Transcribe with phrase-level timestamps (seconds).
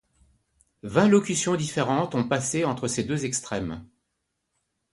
[0.81, 3.85] Vingt locutions différentes ont passé entre ces deux extrêmes.